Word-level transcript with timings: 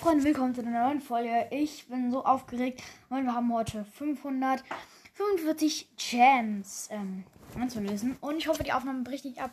Freunde, 0.00 0.24
willkommen 0.24 0.54
zu 0.54 0.60
einer 0.60 0.84
neuen 0.84 1.00
Folge. 1.00 1.48
Ich 1.50 1.88
bin 1.88 2.10
so 2.10 2.22
aufgeregt 2.24 2.82
und 3.08 3.24
wir 3.24 3.34
haben 3.34 3.50
heute 3.52 3.84
545 3.84 5.88
Gems 5.96 6.88
ähm, 6.90 7.24
anzulösen. 7.58 8.16
Und 8.20 8.36
ich 8.36 8.46
hoffe, 8.46 8.62
die 8.62 8.74
Aufnahme 8.74 9.04
bricht 9.04 9.24
nicht 9.24 9.40
ab. 9.40 9.50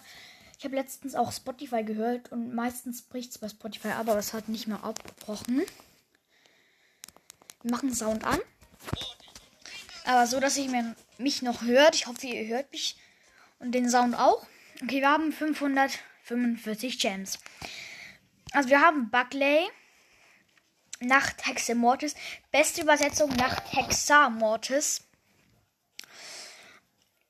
Ich 0.59 0.66
habe 0.66 0.76
letztens 0.76 1.16
auch 1.16 1.32
Spotify 1.32 1.84
gehört 1.84 2.30
und 2.32 2.54
meistens 2.54 3.02
bricht 3.04 3.32
es 3.32 3.38
bei 3.38 3.48
Spotify 3.48 3.88
ab, 3.90 4.09
aber 4.09 4.18
es 4.18 4.34
hat 4.34 4.50
nicht 4.50 4.68
mehr 4.68 4.84
abgebrochen. 4.84 5.62
Wir 7.62 7.71
machen 7.71 7.94
Sound 7.94 8.25
an. 8.25 8.39
Aber 10.05 10.28
so, 10.28 10.41
dass 10.41 10.57
ihr 10.57 10.70
mir, 10.70 10.94
mich 11.18 11.41
noch 11.41 11.64
hört. 11.64 11.95
Ich 11.95 12.05
hoffe, 12.05 12.28
ihr 12.28 12.48
hört 12.48 12.70
mich 12.72 12.98
und 13.59 13.72
den 13.72 13.89
Sound 13.89 14.20
auch. 14.20 14.45
Okay, 14.81 15.00
wir 15.00 15.09
haben 15.09 15.31
545 15.31 17.00
Gems. 17.00 17.39
Also 18.52 18.70
wir 18.70 18.81
haben 18.81 19.09
Buckley. 19.09 19.70
Nachthexe 21.05 21.75
Mortis. 21.75 22.16
Beste 22.52 22.81
Übersetzung 22.81 23.30
Nachthexa 23.31 24.30
Mortis. 24.30 25.07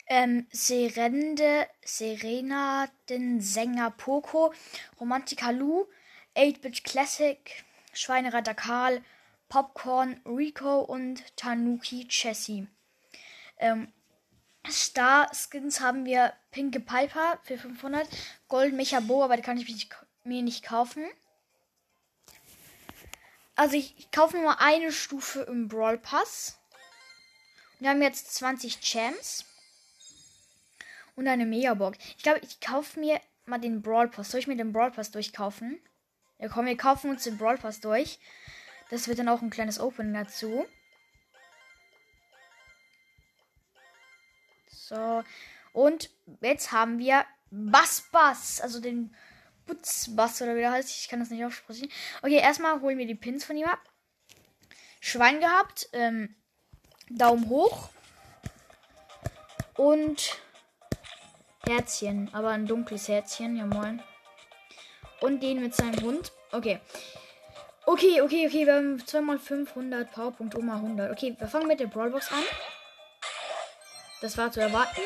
Ähm, 0.06 0.48
Serende, 0.52 1.68
Serena, 1.84 2.88
den 3.10 3.42
Sänger 3.42 3.92
Poco, 3.92 4.54
Romantika 5.00 5.50
Lu, 5.50 5.88
8-Bit 6.36 6.84
Classic, 6.84 7.64
Schweinereiter 7.94 8.54
Karl, 8.54 9.02
Popcorn, 9.50 10.20
Rico 10.26 10.82
und 10.82 11.24
Tanuki 11.38 12.08
Chessie. 12.08 12.68
Ähm, 13.58 13.92
Star 14.70 15.30
Skins 15.34 15.80
haben 15.80 16.06
wir 16.06 16.34
Pinke 16.52 16.80
Piper 16.80 17.40
für 17.44 17.58
500, 17.58 18.08
Gold 18.48 18.74
Mecha 18.74 19.00
Bo, 19.00 19.24
aber 19.24 19.36
die 19.36 19.44
kann 19.44 19.58
ich 19.58 19.90
mir 20.24 20.42
nicht 20.42 20.64
kaufen. 20.64 21.06
Also 23.56 23.76
ich, 23.76 23.98
ich 23.98 24.12
kaufe 24.12 24.38
nur 24.38 24.60
eine 24.60 24.92
Stufe 24.92 25.42
im 25.42 25.68
Brawl 25.68 25.98
Pass. 25.98 26.60
Wir 27.80 27.90
haben 27.90 28.02
jetzt 28.02 28.34
20 28.36 28.80
Champs. 28.80 29.46
Und 31.16 31.28
eine 31.28 31.46
Megabox. 31.46 31.98
Ich 32.18 32.24
glaube, 32.24 32.40
ich 32.40 32.60
kaufe 32.60 33.00
mir 33.00 33.22
mal 33.46 33.60
den 33.60 33.82
Brawl 33.82 34.08
Pass. 34.08 34.32
Soll 34.32 34.40
ich 34.40 34.48
mir 34.48 34.56
den 34.56 34.74
Brawl 34.74 34.92
Pass 34.92 35.12
durchkaufen? 35.12 35.80
Ja, 36.40 36.50
komm, 36.50 36.66
wir 36.66 36.78
kaufen 36.78 37.12
uns 37.12 37.24
den 37.24 37.38
Brawl 37.38 37.58
Pass 37.58 37.80
durch. 37.80 38.20
Das 38.90 39.08
wird 39.08 39.20
dann 39.20 39.30
auch 39.30 39.42
ein 39.42 39.52
kleines 39.52 39.80
Opening 39.80 40.14
dazu. 40.14 40.66
So. 44.68 45.24
Und 45.72 46.10
jetzt 46.42 46.72
haben 46.72 46.98
wir 46.98 47.26
Bass 47.52 48.02
Bass. 48.12 48.60
Also 48.62 48.80
den 48.80 49.16
Butzbass 49.66 50.42
oder 50.42 50.56
wie 50.56 50.62
der 50.62 50.72
heißt. 50.72 50.90
Ich 50.90 51.08
kann 51.08 51.20
das 51.20 51.30
nicht 51.30 51.44
aussprechen. 51.44 51.90
Okay, 52.22 52.38
erstmal 52.38 52.82
holen 52.82 52.98
wir 52.98 53.08
die 53.08 53.16
Pins 53.16 53.46
von 53.46 53.58
ihm 53.58 53.68
ab. 53.68 53.80
Schwein 55.00 55.40
gehabt. 55.40 55.90
Ähm, 55.94 56.36
Daumen 57.10 57.50
hoch. 57.50 57.90
Und 59.76 60.38
Herzchen. 61.66 62.30
Aber 62.34 62.50
ein 62.50 62.68
dunkles 62.68 63.08
Herzchen. 63.08 63.58
Ja, 63.58 63.66
moin. 63.66 64.02
Und 65.22 65.42
den 65.42 65.62
mit 65.62 65.76
seinem 65.76 66.02
Hund. 66.02 66.32
Okay. 66.52 66.80
Okay, 67.86 68.22
okay, 68.22 68.48
okay. 68.48 68.66
Wir 68.66 68.76
haben 68.76 69.06
2 69.06 69.22
mal 69.22 69.40
500 69.40 70.12
Powerpunkte, 70.12 70.58
Oma 70.58 70.76
100. 70.76 71.12
Okay, 71.12 71.36
wir 71.38 71.48
fangen 71.48 71.68
mit 71.68 71.80
der 71.80 71.88
Brawlbox 71.88 72.32
an. 72.32 72.44
Das 74.22 74.38
war 74.38 74.52
zu 74.52 74.62
erwarten. 74.62 75.02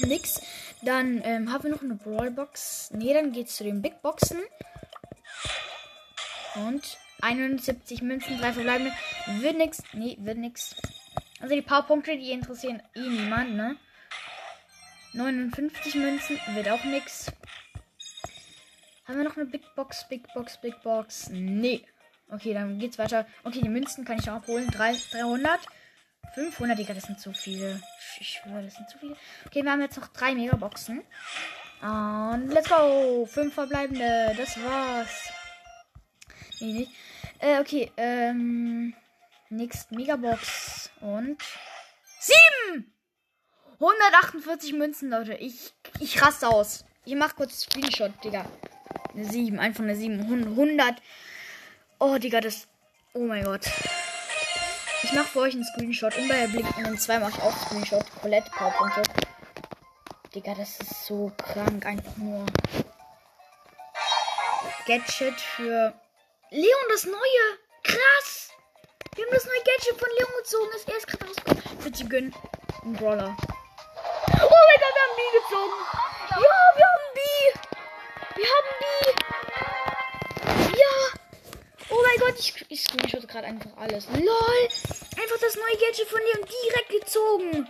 Nix. 0.00 0.40
Dann 0.82 1.20
ähm, 1.24 1.52
haben 1.52 1.64
wir 1.64 1.70
noch 1.70 1.82
eine 1.82 1.94
Brawlbox. 1.94 2.90
Ne, 2.92 3.14
dann 3.14 3.32
geht's 3.32 3.56
zu 3.56 3.64
den 3.64 3.82
Big 3.82 4.02
Boxen. 4.02 4.38
Und 6.56 6.98
71 7.20 8.02
Münzen, 8.02 8.38
drei 8.38 8.52
verbleibende. 8.52 8.92
Wird 9.40 9.56
nix. 9.56 9.82
Nee, 9.92 10.16
wird 10.20 10.38
nix. 10.38 10.74
Also 11.40 11.54
die 11.54 11.62
paar 11.62 11.86
Punkte, 11.86 12.16
die 12.16 12.32
interessieren 12.32 12.82
eh 12.94 13.00
niemand, 13.00 13.54
ne? 13.54 13.76
59 15.14 15.94
Münzen, 15.96 16.38
wird 16.54 16.68
auch 16.68 16.84
nix. 16.84 17.30
Haben 19.04 19.18
wir 19.18 19.24
noch 19.24 19.36
eine 19.36 19.46
Big 19.46 19.62
Box, 19.74 20.08
Big 20.08 20.32
Box, 20.34 20.60
Big 20.60 20.80
Box? 20.82 21.28
Nee. 21.30 21.84
Okay, 22.30 22.54
dann 22.54 22.78
geht's 22.78 22.98
weiter. 22.98 23.26
Okay, 23.44 23.60
die 23.60 23.68
Münzen 23.68 24.04
kann 24.04 24.18
ich 24.18 24.26
noch 24.26 24.34
abholen. 24.34 24.68
3, 24.68 24.96
300. 25.12 25.60
500, 26.34 26.78
Digga, 26.78 26.94
das 26.94 27.04
sind 27.04 27.20
zu 27.20 27.32
viele. 27.32 27.80
Ich 28.18 28.28
schwöre, 28.28 28.62
das 28.62 28.74
sind 28.74 28.88
zu 28.88 28.98
viele. 28.98 29.16
Okay, 29.46 29.62
wir 29.62 29.70
haben 29.70 29.80
jetzt 29.80 29.98
noch 29.98 30.08
drei 30.08 30.34
Megaboxen. 30.34 31.02
Und 31.82 32.48
let's 32.50 32.68
go. 32.68 33.26
Fünf 33.26 33.54
verbleibende. 33.54 34.34
Das 34.36 34.56
war's. 34.62 35.32
Nee, 36.60 36.72
nicht. 36.72 36.92
Äh, 37.40 37.60
okay. 37.60 37.90
Ähm. 37.96 38.94
Next 39.50 39.90
Megabox. 39.90 40.90
Und. 41.00 41.42
Sieben! 42.20 42.94
148 43.80 44.74
Münzen, 44.74 45.10
Leute. 45.10 45.34
Ich, 45.34 45.74
ich 45.98 46.22
raste 46.22 46.48
aus. 46.48 46.84
Ich 47.04 47.16
mach 47.16 47.34
kurz 47.34 47.62
Screenshot, 47.62 48.12
Digga. 48.22 48.44
Eine 49.12 49.24
7. 49.24 49.58
Einfach 49.58 49.82
eine 49.82 49.96
7. 49.96 50.20
100. 50.20 50.94
Oh, 51.98 52.16
Digga, 52.18 52.40
das. 52.40 52.68
Oh 53.12 53.24
mein 53.24 53.44
Gott. 53.44 53.68
Ich 55.12 55.18
mache 55.18 55.28
für 55.28 55.40
euch 55.40 55.52
einen 55.52 55.64
Screenshot. 55.66 56.16
Und 56.16 56.26
bei 56.26 56.46
Blick 56.46 56.64
in 56.78 56.84
den 56.84 56.98
2 56.98 57.18
mache 57.18 57.32
ich 57.36 57.42
auch 57.42 57.54
Screenshot. 57.66 58.02
Colette 58.22 58.50
Powerpunkte. 58.50 59.02
Digga, 60.34 60.54
das 60.54 60.80
ist 60.80 61.04
so 61.04 61.30
krank. 61.36 61.84
Einfach 61.84 62.16
nur. 62.16 62.46
Gadget 64.86 65.38
für 65.38 65.92
Leon, 66.48 66.80
das 66.88 67.04
neue. 67.04 67.58
Krass. 67.82 68.52
Wir 69.14 69.26
haben 69.26 69.34
das 69.34 69.44
neue 69.44 69.62
Gadget 69.66 69.98
von 69.98 70.08
Leon 70.18 70.30
gezogen. 70.38 70.70
Das 70.72 70.94
erst 70.94 71.06
gerade 71.06 71.26
rausgekommen. 71.26 71.78
Bitte 71.84 72.04
gönn. 72.06 72.34
Ein 72.82 72.94
Brawler. 72.94 73.36
Oh 73.36 74.32
mein 74.32 74.78
Gott, 74.80 74.94
wir 74.94 75.02
haben 75.02 75.16
B 75.18 75.22
gezogen. 75.36 75.76
Ja, 76.30 76.56
wir 76.74 76.86
haben 76.88 77.08
B. 77.12 77.20
Wir 78.40 78.48
haben 78.48 78.70
B. 78.80 78.84
Ja. 80.78 80.94
Oh 81.90 82.00
mein 82.02 82.18
Gott, 82.18 82.38
ich, 82.38 82.64
ich 82.70 82.82
screenshot 82.82 83.28
gerade 83.28 83.48
einfach 83.48 83.76
alles. 83.76 84.08
LOL. 84.08 84.68
Einfach 85.22 85.38
das 85.38 85.54
neue 85.54 85.76
Gadget 85.78 86.08
von 86.08 86.20
Leon 86.20 86.48
direkt 86.48 86.88
gezogen. 86.88 87.68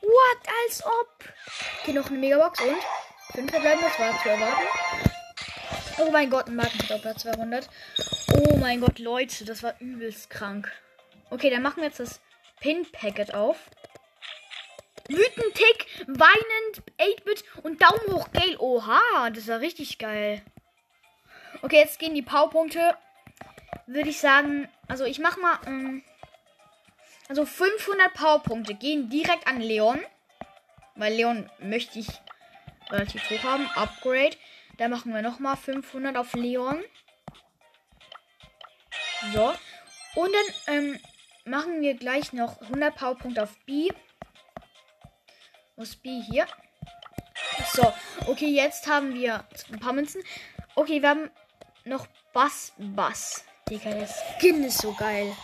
What? 0.00 0.38
Als 0.64 0.84
ob. 0.84 1.08
Okay, 1.80 1.92
noch 1.92 2.06
eine 2.06 2.18
Megabox 2.18 2.60
und 2.60 2.76
fünf 3.32 3.50
verbleiben. 3.50 3.80
Das 3.82 3.98
war 3.98 4.22
zu 4.22 4.28
erwarten. 4.28 4.66
Oh 5.98 6.10
mein 6.12 6.30
Gott, 6.30 6.46
ein 6.46 6.54
Markenverdoppler 6.54 7.16
200. 7.16 7.68
Oh 8.34 8.56
mein 8.58 8.80
Gott, 8.80 9.00
Leute, 9.00 9.44
das 9.44 9.64
war 9.64 9.74
übelst 9.80 10.30
krank. 10.30 10.70
Okay, 11.30 11.50
dann 11.50 11.62
machen 11.62 11.78
wir 11.78 11.88
jetzt 11.88 11.98
das 11.98 12.20
Pin-Packet 12.60 13.34
auf. 13.34 13.56
Wütend, 15.08 15.54
Tick, 15.54 15.86
weinend, 16.06 16.82
8-Bit 16.98 17.44
und 17.64 17.82
Daumen 17.82 18.12
hoch, 18.12 18.28
Gale. 18.32 18.60
Oha, 18.60 19.30
das 19.30 19.48
war 19.48 19.58
richtig 19.58 19.98
geil. 19.98 20.42
Okay, 21.62 21.78
jetzt 21.78 21.98
gehen 21.98 22.14
die 22.14 22.22
Powerpunkte. 22.22 22.96
Würde 23.88 24.10
ich 24.10 24.20
sagen, 24.20 24.68
also 24.86 25.04
ich 25.04 25.18
mach 25.18 25.36
mal, 25.38 25.58
ähm, 25.66 26.04
also 27.28 27.44
500 27.44 28.14
Powerpunkte 28.14 28.74
gehen 28.74 29.08
direkt 29.10 29.46
an 29.46 29.60
Leon. 29.60 30.00
Weil 30.94 31.14
Leon 31.14 31.50
möchte 31.60 31.98
ich 31.98 32.08
relativ 32.90 33.30
hoch 33.30 33.42
haben. 33.44 33.68
Upgrade. 33.74 34.36
Da 34.78 34.88
machen 34.88 35.12
wir 35.12 35.22
nochmal 35.22 35.56
500 35.56 36.16
auf 36.16 36.34
Leon. 36.34 36.82
So. 39.32 39.52
Und 40.14 40.32
dann 40.32 40.74
ähm, 40.74 41.00
machen 41.44 41.80
wir 41.80 41.94
gleich 41.94 42.32
noch 42.32 42.60
100 42.62 42.94
Powerpunkte 42.94 43.42
auf 43.42 43.56
B. 43.66 43.90
Ist 45.76 46.02
B 46.02 46.20
hier? 46.22 46.46
So. 47.72 47.92
Okay, 48.26 48.48
jetzt 48.48 48.86
haben 48.88 49.14
wir 49.14 49.44
ein 49.70 49.78
paar 49.78 49.92
Münzen. 49.92 50.22
Okay, 50.74 51.02
wir 51.02 51.08
haben 51.10 51.30
noch 51.84 52.06
Bass 52.32 52.72
Bass. 52.78 53.44
Digga, 53.68 53.90
der 53.90 54.08
Skin 54.08 54.64
ist 54.64 54.78
so 54.78 54.92
geil. 54.92 55.36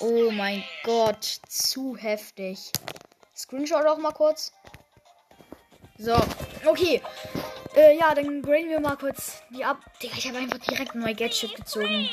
Oh 0.00 0.30
mein 0.30 0.62
Gott, 0.84 1.24
zu 1.48 1.96
heftig. 1.96 2.70
Screenshot 3.34 3.86
auch 3.86 3.96
mal 3.96 4.12
kurz. 4.12 4.52
So, 5.96 6.14
okay. 6.66 7.00
Äh, 7.74 7.96
ja, 7.96 8.14
dann 8.14 8.42
graden 8.42 8.68
wir 8.68 8.80
mal 8.80 8.96
kurz 8.96 9.42
die 9.50 9.64
ab. 9.64 9.78
Digga, 10.02 10.16
ich 10.18 10.28
habe 10.28 10.38
einfach 10.38 10.58
direkt 10.58 10.94
ein 10.94 11.00
neues 11.00 11.16
Gadget 11.16 11.56
gezogen. 11.56 12.10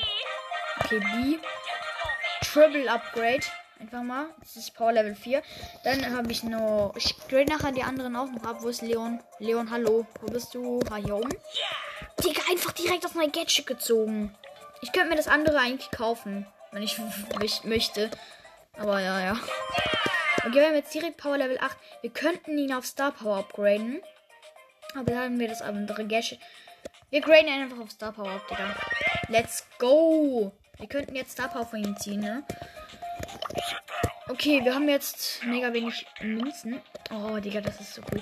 Okay, 0.80 1.00
B. 1.00 1.38
Triple 2.42 2.90
Upgrade. 2.90 3.44
Einfach 3.80 4.04
mal. 4.04 4.28
Das 4.40 4.56
ist 4.56 4.74
Power 4.74 4.94
Level 4.94 5.16
4. 5.16 5.44
Dann 5.84 6.16
habe 6.16 6.32
ich 6.32 6.44
noch. 6.44 6.94
Ich 6.96 7.18
grade 7.28 7.52
nachher 7.52 7.74
die 7.74 7.84
anderen 7.84 8.16
auch 8.16 8.30
noch 8.30 8.44
ab. 8.44 8.58
Wo 8.62 8.70
ist 8.70 8.82
Leon? 8.82 9.22
Leon, 9.40 9.70
hallo. 9.70 10.06
Wo 10.22 10.28
bist 10.28 10.54
du? 10.54 10.80
Ha, 10.90 10.96
hier 10.96 11.16
oben. 11.16 11.34
Digga, 12.24 12.42
einfach 12.50 12.72
direkt 12.72 13.06
auf 13.06 13.16
mein 13.16 13.34
Gadget 13.34 13.68
gezogen. 13.68 14.34
Ich 14.82 14.94
könnte 14.94 15.10
mir 15.10 15.16
das 15.18 15.28
andere 15.28 15.60
eigentlich 15.60 15.92
kaufen. 15.92 16.48
Wenn 16.74 16.84
ich 16.84 17.64
möchte. 17.64 18.12
Aber 18.78 19.00
ja, 19.00 19.22
ja. 19.22 19.40
Okay, 20.46 20.56
wir 20.56 20.66
haben 20.66 20.76
jetzt 20.76 20.94
direkt 20.94 21.18
Power 21.18 21.38
Level 21.38 21.58
8. 21.60 21.78
Wir 22.02 22.10
könnten 22.10 22.58
ihn 22.58 22.74
auf 22.74 22.86
Star 22.86 23.12
Power 23.12 23.38
upgraden. 23.38 24.02
Aber 24.96 25.06
dann 25.06 25.20
haben 25.20 25.40
wir 25.40 25.48
das 25.48 25.62
andere 25.62 26.06
Gadget. 26.06 26.40
Wir 27.10 27.22
graden 27.22 27.48
ihn 27.48 27.62
einfach 27.62 27.80
auf 27.80 27.92
Star 27.92 28.12
Power 28.12 28.32
up, 28.32 28.48
Digga. 28.48 28.76
Let's 29.30 29.68
go. 29.78 30.52
Wir 30.80 30.88
könnten 30.88 31.16
jetzt 31.16 31.34
Star 31.34 31.48
Power 31.48 31.66
von 31.66 31.84
ihm 31.84 31.96
ziehen, 31.98 32.22
ne? 32.22 32.44
Okay, 34.28 34.64
wir 34.64 34.74
haben 34.74 34.90
jetzt 34.90 35.44
mega 35.44 35.72
wenig 35.74 36.06
Münzen. 36.22 36.82
Oh, 37.12 37.38
Digga, 37.38 37.62
das 37.62 37.80
ist 37.80 37.94
so 37.94 38.02
cool. 38.12 38.22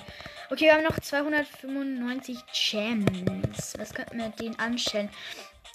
Okay, 0.50 0.66
wir 0.66 0.74
haben 0.74 0.82
noch 0.82 1.00
295 1.00 2.38
Gems. 2.52 3.74
Was 3.78 3.94
könnten 3.94 4.18
wir 4.18 4.28
den 4.28 4.58
anstellen? 4.58 5.08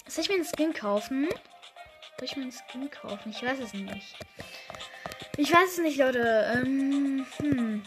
Soll 0.06 0.22
ich 0.22 0.28
mir 0.28 0.36
einen 0.36 0.44
Skin 0.44 0.72
kaufen? 0.72 1.28
Soll 2.18 2.26
ich 2.26 2.36
mir 2.36 2.42
einen 2.42 2.52
Skin 2.52 2.90
kaufen? 2.90 3.30
Ich 3.30 3.42
weiß 3.42 3.60
es 3.60 3.72
nicht. 3.74 4.16
Ich 5.36 5.52
weiß 5.52 5.72
es 5.74 5.78
nicht, 5.78 5.98
Leute. 5.98 6.52
Ähm, 6.52 7.24
hm. 7.36 7.84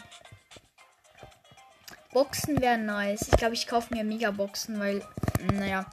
Boxen 2.14 2.58
wären 2.62 2.86
nice. 2.86 3.28
Ich 3.28 3.36
glaube, 3.36 3.52
ich 3.52 3.66
kaufe 3.66 3.92
mir 3.92 4.04
Megaboxen, 4.04 4.80
weil, 4.80 5.06
naja. 5.52 5.84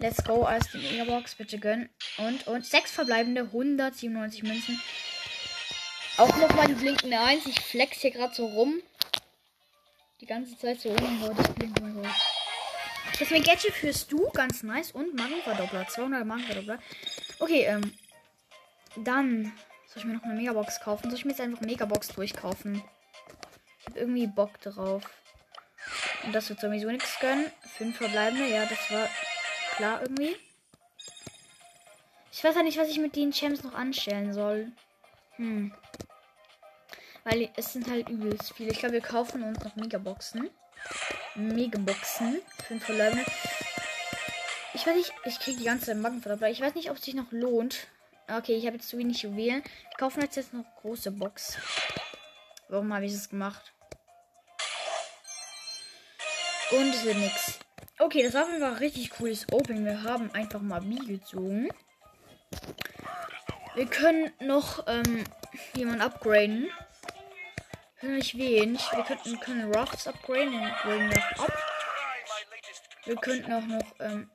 Let's 0.00 0.24
go 0.24 0.42
als 0.42 0.72
die 0.72 0.78
Megabox, 0.78 1.36
bitte 1.36 1.60
gönnen. 1.60 1.88
Und, 2.18 2.48
und 2.48 2.66
sechs 2.66 2.90
verbleibende, 2.90 3.42
197 3.42 4.42
Münzen. 4.42 4.80
Auch 6.16 6.36
nochmal 6.36 6.66
die 6.66 6.74
blinkende 6.74 7.18
1. 7.18 7.46
Ich 7.46 7.60
flex 7.60 7.98
hier 7.98 8.10
gerade 8.10 8.34
so 8.34 8.46
rum. 8.46 8.80
Die 10.20 10.26
ganze 10.26 10.58
Zeit 10.58 10.80
so 10.80 10.90
rum. 10.90 11.22
Oh, 11.24 11.32
das 11.32 11.48
blinkt 11.54 11.80
mal 11.80 11.92
so. 11.92 12.02
Das 13.18 13.30
mir 13.30 13.40
Gadget 13.40 13.72
führst 13.72 14.10
du, 14.10 14.28
ganz 14.30 14.62
nice. 14.62 14.90
Und 14.90 15.14
Magenverdoppler, 15.14 15.86
200 15.86 16.26
Magenverdoppler. 16.26 16.78
Okay, 17.38 17.64
ähm. 17.64 17.92
Dann 18.96 19.52
soll 19.86 19.98
ich 19.98 20.04
mir 20.04 20.14
noch 20.14 20.22
eine 20.22 20.34
Megabox 20.34 20.80
kaufen? 20.80 21.10
Soll 21.10 21.18
ich 21.18 21.24
mir 21.24 21.32
jetzt 21.32 21.40
einfach 21.40 21.60
Megabox 21.60 22.08
durchkaufen? 22.08 22.82
Ich 23.80 23.86
hab 23.86 23.96
irgendwie 23.96 24.26
Bock 24.26 24.60
drauf. 24.60 25.02
Und 26.24 26.34
das 26.34 26.48
wird 26.48 26.60
sowieso 26.60 26.88
nichts 26.90 27.18
gönnen. 27.20 27.50
Fünf 27.76 27.96
verbleibende, 27.96 28.48
ja, 28.48 28.66
das 28.66 28.90
war 28.90 29.08
klar 29.76 30.02
irgendwie. 30.02 30.36
Ich 32.32 32.42
weiß 32.42 32.56
ja 32.56 32.62
nicht, 32.62 32.78
was 32.78 32.88
ich 32.88 32.98
mit 32.98 33.14
den 33.16 33.32
Champs 33.32 33.62
noch 33.62 33.74
anstellen 33.74 34.32
soll. 34.32 34.72
Hm. 35.36 35.72
Weil 37.24 37.50
es 37.56 37.72
sind 37.72 37.88
halt 37.88 38.08
übelst 38.08 38.52
viele. 38.54 38.70
Ich 38.70 38.78
glaube, 38.78 38.94
wir 38.94 39.00
kaufen 39.00 39.42
uns 39.42 39.62
noch 39.62 39.76
Megaboxen. 39.76 40.50
Megaboxen. 41.34 42.40
Fünf 42.66 42.84
verbleibende. 42.84 43.24
Ich 44.74 44.86
weiß 44.86 44.96
nicht, 44.96 45.12
ich 45.24 45.38
kriege 45.38 45.58
die 45.58 45.64
ganze 45.64 45.86
Zeit 45.86 45.96
Magenverdoppler. 45.98 46.50
Ich 46.50 46.60
weiß 46.60 46.74
nicht, 46.74 46.90
ob 46.90 46.96
es 46.96 47.04
sich 47.04 47.14
noch 47.14 47.30
lohnt. 47.30 47.86
Okay, 48.28 48.54
ich 48.54 48.66
habe 48.66 48.76
jetzt 48.76 48.88
zu 48.88 48.98
wenig 48.98 49.22
Juwelen. 49.22 49.62
Wir 49.62 49.96
kaufen 49.98 50.22
jetzt, 50.22 50.36
jetzt 50.36 50.52
noch 50.52 50.64
große 50.80 51.10
Box. 51.10 51.58
Warum 52.68 52.92
habe 52.92 53.04
ich 53.04 53.12
das 53.12 53.28
gemacht? 53.28 53.72
Und 56.70 56.94
es 56.94 57.04
wird 57.04 57.18
nichts. 57.18 57.58
Okay, 57.98 58.22
das 58.22 58.34
war 58.34 58.48
einfach 58.48 58.80
richtig 58.80 59.10
cooles 59.10 59.46
Opening. 59.52 59.84
Wir 59.84 60.02
haben 60.02 60.30
einfach 60.32 60.60
mal 60.60 60.80
B 60.80 60.96
gezogen. 60.96 61.68
Wir 63.74 63.86
können 63.86 64.32
noch 64.40 64.86
ähm, 64.86 65.24
jemanden 65.74 66.00
upgraden. 66.00 66.68
Nicht 68.04 68.36
wen. 68.36 68.78
Wir 68.92 69.04
könnten 69.04 69.40
können 69.40 69.74
Ruffs 69.74 70.06
upgraden. 70.06 70.52
Den 70.52 70.70
graden 70.82 71.10
wir 71.10 71.40
ab. 71.40 71.52
Wir 73.06 73.16
könnten 73.16 73.52
auch 73.52 73.62
noch 73.62 73.94
ähm, 74.00 74.30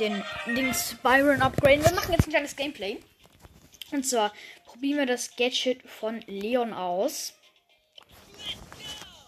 den 0.00 0.24
Dings 0.46 0.96
Byron 1.02 1.40
upgraden. 1.42 1.84
Wir 1.84 1.94
machen 1.94 2.12
jetzt 2.12 2.26
ein 2.26 2.30
kleines 2.30 2.56
Gameplay. 2.56 3.00
Und 3.92 4.04
zwar 4.04 4.32
probieren 4.64 4.98
wir 4.98 5.06
das 5.06 5.36
Gadget 5.36 5.88
von 5.88 6.20
Leon 6.26 6.72
aus. 6.72 7.34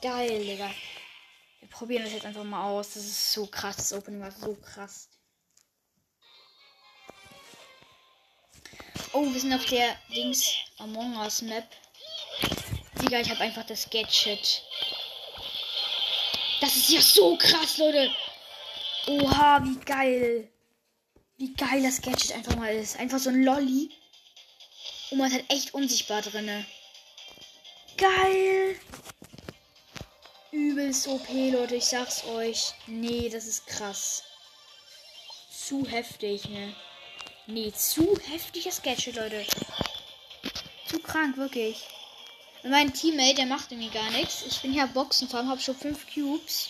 Geil, 0.02 0.44
Digga. 0.44 0.70
Wir 1.60 1.68
probieren 1.68 2.02
das 2.02 2.12
jetzt 2.12 2.26
einfach 2.26 2.44
mal 2.44 2.70
aus. 2.70 2.94
Das 2.94 3.04
ist 3.04 3.32
so 3.32 3.46
krass. 3.46 3.76
Das 3.76 3.92
Opening 3.92 4.20
war 4.20 4.32
so 4.32 4.56
krass. 4.56 5.08
Oh, 9.12 9.32
wir 9.32 9.40
sind 9.40 9.54
auf 9.54 9.64
der 9.66 9.96
Dings 10.14 10.54
Among 10.78 11.16
Us 11.18 11.40
Map. 11.42 11.64
Digga, 13.00 13.20
ich 13.20 13.30
habe 13.30 13.40
einfach 13.40 13.64
das 13.64 13.88
Gadget. 13.90 14.62
Das 16.60 16.76
ist 16.76 16.88
ja 16.88 17.00
so 17.00 17.36
krass, 17.36 17.78
Leute. 17.78 18.10
Oha, 19.06 19.62
wie 19.64 19.78
geil. 19.84 20.48
Wie 21.36 21.54
geil 21.54 21.82
das 21.82 22.02
Gadget 22.02 22.32
einfach 22.32 22.56
mal 22.56 22.74
ist. 22.74 22.98
Einfach 22.98 23.18
so 23.18 23.30
ein 23.30 23.44
Lolly. 23.44 23.90
Und 25.10 25.18
man 25.18 25.28
ist 25.28 25.34
halt 25.34 25.50
echt 25.50 25.74
unsichtbar 25.74 26.22
drinne. 26.22 26.66
Geil. 27.96 28.80
Übelst 30.50 31.06
OP, 31.06 31.28
Leute. 31.28 31.76
Ich 31.76 31.86
sag's 31.86 32.24
euch. 32.24 32.72
Nee, 32.86 33.28
das 33.28 33.46
ist 33.46 33.66
krass. 33.66 34.24
Zu 35.50 35.86
heftig, 35.86 36.48
ne? 36.48 36.74
Nee, 37.46 37.72
zu 37.72 38.18
heftiges 38.30 38.82
Gadget, 38.82 39.14
Leute. 39.16 39.46
Zu 40.88 40.98
krank, 40.98 41.36
wirklich. 41.36 41.86
Und 42.62 42.70
mein 42.70 42.92
Teammate, 42.92 43.34
der 43.36 43.46
macht 43.46 43.70
irgendwie 43.70 43.90
gar 43.90 44.10
nichts. 44.10 44.44
Ich 44.46 44.60
bin 44.60 44.72
hier 44.72 44.86
Boxenfarm, 44.88 45.48
hab 45.48 45.60
schon 45.60 45.76
fünf 45.76 46.06
Cubes. 46.12 46.68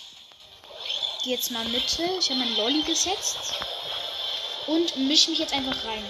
Geh 1.24 1.30
jetzt 1.30 1.50
mal 1.50 1.64
Mitte. 1.68 2.04
Ich 2.18 2.30
habe 2.30 2.40
meinen 2.40 2.56
Lolly 2.56 2.82
gesetzt. 2.82 3.54
Und 4.66 4.96
misch 4.96 5.28
mich 5.28 5.38
jetzt 5.38 5.54
einfach 5.54 5.84
rein. 5.84 6.04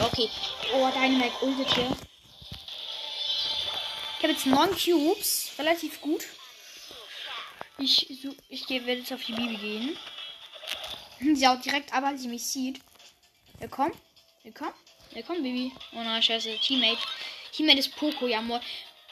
Okay. 0.00 0.30
Oh, 0.74 0.88
Dynamite 0.90 1.44
ultet 1.44 1.74
hier. 1.74 1.96
Ich 4.18 4.22
habe 4.22 4.32
jetzt 4.32 4.46
neun 4.46 4.70
Cubes. 4.76 5.50
Relativ 5.58 6.00
gut. 6.00 6.24
Ich, 7.78 8.08
ich 8.48 8.68
werde 8.68 9.00
jetzt 9.00 9.12
auf 9.12 9.24
die 9.24 9.32
Bibi 9.32 9.56
gehen. 9.56 9.98
Sie 11.36 11.46
haut 11.46 11.64
direkt 11.64 11.92
ab, 11.92 12.04
als 12.04 12.22
sie 12.22 12.28
mich 12.28 12.44
sieht. 12.44 12.80
Willkommen. 13.58 13.94
Willkommen. 14.44 14.74
Willkommen, 15.10 15.42
Bibi. 15.42 15.72
Oh 15.92 16.02
nein, 16.02 16.22
scheiße. 16.22 16.56
Teammate. 16.58 16.98
Teammate 17.52 17.78
ist 17.80 17.96
Poco, 17.96 18.26
ja. 18.28 18.40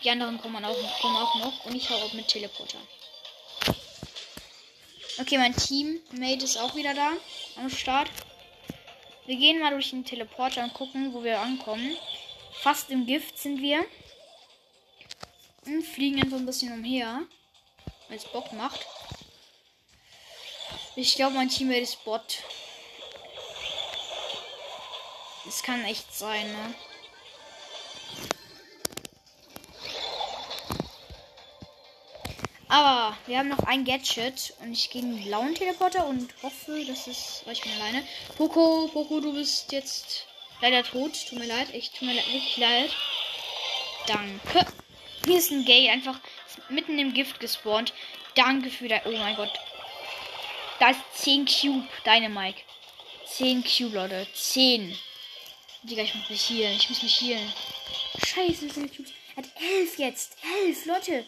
Die 0.02 0.10
anderen 0.10 0.40
kommen 0.40 0.64
auch, 0.64 1.00
kommen 1.00 1.16
auch 1.16 1.34
noch. 1.36 1.66
Und 1.66 1.74
ich 1.74 1.90
hau 1.90 1.96
auch 1.96 2.12
mit 2.14 2.28
Teleporter. 2.28 2.78
Okay, 5.18 5.36
mein 5.36 5.54
Teammate 5.54 6.44
ist 6.44 6.56
auch 6.56 6.74
wieder 6.74 6.94
da. 6.94 7.12
Am 7.56 7.68
Start. 7.68 8.08
Wir 9.26 9.36
gehen 9.36 9.60
mal 9.60 9.72
durch 9.72 9.90
den 9.90 10.04
Teleporter 10.04 10.64
und 10.64 10.72
gucken, 10.72 11.12
wo 11.12 11.22
wir 11.22 11.40
ankommen. 11.40 11.96
Fast 12.62 12.90
im 12.90 13.06
Gift 13.06 13.38
sind 13.38 13.60
wir. 13.60 13.84
Und 15.66 15.82
fliegen 15.82 16.22
einfach 16.22 16.38
ein 16.38 16.46
bisschen 16.46 16.72
umher. 16.72 17.22
Weil 18.08 18.16
es 18.16 18.24
Bock 18.24 18.52
macht. 18.52 18.86
Ich 20.96 21.14
glaube, 21.14 21.34
mein 21.34 21.48
Teammate 21.50 21.80
ist 21.80 22.02
Bot. 22.04 22.38
Es 25.46 25.62
kann 25.62 25.84
echt 25.84 26.14
sein, 26.14 26.50
ne? 26.50 26.74
Aber 32.70 33.16
wir 33.26 33.36
haben 33.36 33.48
noch 33.48 33.64
ein 33.64 33.84
Gadget 33.84 34.54
und 34.60 34.72
ich 34.72 34.90
gehe 34.90 35.02
in 35.02 35.16
den 35.16 35.24
blauen 35.24 35.56
Teleporter 35.56 36.06
und 36.06 36.32
hoffe, 36.40 36.84
dass 36.86 37.08
es 37.08 37.42
reicht 37.44 37.66
mir 37.66 37.74
alleine. 37.74 38.06
Poco, 38.36 38.88
Poco, 38.92 39.18
du 39.18 39.34
bist 39.34 39.72
jetzt 39.72 40.26
leider 40.60 40.84
tot. 40.84 41.12
Tut 41.28 41.40
mir 41.40 41.46
leid, 41.46 41.74
echt 41.74 41.98
tut 41.98 42.06
mir 42.06 42.14
leid, 42.14 42.26
wirklich 42.28 42.56
leid. 42.58 42.90
Danke. 44.06 44.72
Hier 45.26 45.38
ist 45.38 45.50
ein 45.50 45.64
Gay, 45.64 45.90
einfach 45.90 46.20
mitten 46.68 46.96
im 47.00 47.12
Gift 47.12 47.40
gespawnt. 47.40 47.92
Danke 48.36 48.70
für 48.70 48.86
dein. 48.86 49.02
Oh 49.04 49.10
mein 49.10 49.34
Gott. 49.34 49.52
Da 50.78 50.90
ist 50.90 51.00
10 51.14 51.46
Cube, 51.46 51.88
deine 52.04 52.28
Mike. 52.28 52.60
10 53.26 53.64
Cube, 53.64 53.96
Leute. 53.96 54.28
10. 54.32 54.96
Digga, 55.82 56.02
ich 56.02 56.14
muss 56.14 56.30
mich 56.30 56.48
healen. 56.50 56.76
Ich 56.76 56.88
muss 56.88 57.02
mich 57.02 57.20
healen. 57.20 57.52
Scheiße, 58.24 58.70
sind 58.70 58.96
Cubes. 58.96 59.12
Er 59.34 59.42
hat 59.42 59.50
11 59.60 59.98
jetzt. 59.98 60.36
11, 60.64 60.86
Leute. 60.86 61.26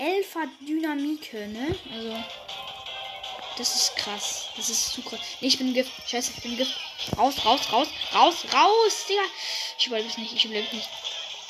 11 0.00 0.34
hat 0.34 0.48
Dynamike, 0.66 1.46
ne? 1.48 1.76
Also. 1.92 2.16
Das 3.58 3.76
ist 3.76 3.96
krass. 3.96 4.48
Das 4.56 4.70
ist 4.70 4.94
zu 4.94 5.02
krass. 5.02 5.20
Nee, 5.40 5.48
ich 5.48 5.58
bin 5.58 5.74
Gift. 5.74 5.92
Scheiße, 6.08 6.32
ich 6.34 6.42
bin 6.42 6.56
Gift. 6.56 6.74
Raus, 7.18 7.44
raus, 7.44 7.70
raus, 7.70 7.88
raus, 8.14 8.46
raus, 8.50 9.06
Digga. 9.06 9.22
Ich 9.78 9.86
überlebe 9.86 10.08
es 10.08 10.16
nicht. 10.16 10.32
Ich 10.32 10.44
überlebe 10.46 10.66
es 10.68 10.72
nicht. 10.72 10.88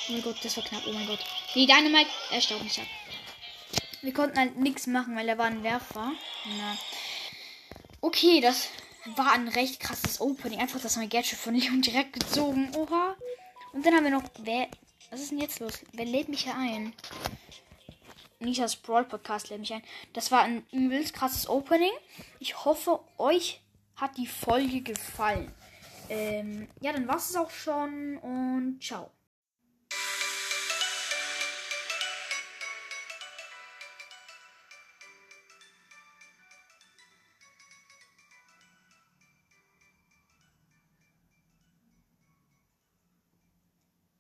Oh 0.09 0.13
mein 0.13 0.23
Gott, 0.23 0.37
das 0.43 0.57
war 0.57 0.65
knapp. 0.65 0.83
Oh 0.89 0.93
mein 0.93 1.07
Gott. 1.07 1.21
Nee, 1.55 1.67
Dynamite. 1.67 2.11
Er 2.33 2.41
staubt 2.41 2.65
nicht 2.65 2.81
ab. 2.81 2.87
Wir 4.03 4.13
konnten 4.13 4.37
halt 4.37 4.57
nichts 4.57 4.89
machen, 4.89 5.15
weil 5.15 5.29
er 5.29 5.39
war 5.39 5.47
ein 5.47 5.63
Werfer. 5.63 6.11
Na. 6.59 6.77
Okay, 8.01 8.41
das 8.41 8.69
war 9.15 9.33
ein 9.33 9.47
recht 9.47 9.79
krasses 9.79 10.21
Opening. 10.21 10.59
Einfach 10.59 10.81
das 10.81 10.97
mein 10.97 11.09
Gadget 11.09 11.39
von 11.39 11.55
Leon 11.55 11.83
direkt 11.83 12.15
gezogen. 12.15 12.75
Oha. 12.75 13.15
Und 13.73 13.87
dann 13.87 13.95
haben 13.95 14.05
wir 14.05 14.11
noch. 14.11 14.25
Wer. 14.41 14.67
Was 15.11 15.21
ist 15.21 15.31
denn 15.31 15.39
jetzt 15.39 15.61
los? 15.61 15.75
Wer 15.93 16.07
lädt 16.07 16.29
mich 16.29 16.43
hier 16.43 16.57
ein? 16.57 16.93
Nishas 18.41 18.77
Brawl 18.77 19.05
Podcast 19.05 19.51
lädt 19.51 19.61
mich 19.61 19.73
ein. 19.73 19.83
Das 20.15 20.33
war 20.33 20.43
ein 20.43 20.65
übelst 20.73 21.15
krasses 21.15 21.49
Opening. 21.49 21.93
Ich 22.39 22.65
hoffe, 22.65 23.01
euch 23.19 23.61
hat 23.97 24.17
die 24.17 24.27
Folge 24.27 24.81
gefallen. 24.81 25.53
Ähm, 26.09 26.67
ja, 26.81 26.93
dann 26.93 27.07
war 27.07 27.17
es 27.17 27.37
auch 27.37 27.51
schon 27.51 28.17
und 28.19 28.83
ciao. 28.83 29.11